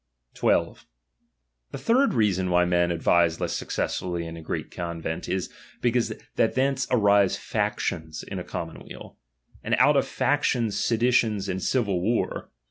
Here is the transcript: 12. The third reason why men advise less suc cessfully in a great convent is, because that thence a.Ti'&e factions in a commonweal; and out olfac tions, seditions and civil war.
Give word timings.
12. 0.33 0.87
The 1.69 1.77
third 1.77 2.15
reason 2.15 2.49
why 2.49 2.65
men 2.65 2.89
advise 2.89 3.39
less 3.39 3.53
suc 3.53 3.67
cessfully 3.69 4.23
in 4.25 4.35
a 4.35 4.41
great 4.41 4.71
convent 4.71 5.29
is, 5.29 5.51
because 5.79 6.11
that 6.37 6.55
thence 6.55 6.87
a.Ti'&e 6.89 7.29
factions 7.37 8.23
in 8.23 8.39
a 8.39 8.43
commonweal; 8.43 9.19
and 9.63 9.75
out 9.75 9.95
olfac 9.97 10.41
tions, 10.41 10.75
seditions 10.83 11.47
and 11.47 11.61
civil 11.61 12.01
war. 12.01 12.49